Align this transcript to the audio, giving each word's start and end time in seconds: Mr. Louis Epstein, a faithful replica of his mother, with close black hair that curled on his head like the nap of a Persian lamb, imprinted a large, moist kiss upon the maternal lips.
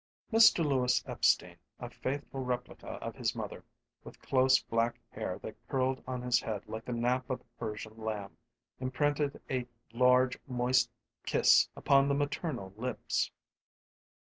Mr. 0.33 0.65
Louis 0.65 1.03
Epstein, 1.05 1.57
a 1.79 1.87
faithful 1.91 2.39
replica 2.43 2.87
of 2.87 3.15
his 3.15 3.35
mother, 3.35 3.63
with 4.03 4.19
close 4.19 4.59
black 4.59 4.99
hair 5.11 5.37
that 5.43 5.55
curled 5.67 6.03
on 6.07 6.23
his 6.23 6.39
head 6.41 6.67
like 6.67 6.85
the 6.85 6.91
nap 6.91 7.29
of 7.29 7.39
a 7.41 7.59
Persian 7.59 7.95
lamb, 8.03 8.35
imprinted 8.79 9.39
a 9.47 9.67
large, 9.93 10.39
moist 10.47 10.89
kiss 11.23 11.69
upon 11.75 12.07
the 12.07 12.15
maternal 12.15 12.73
lips. 12.77 13.29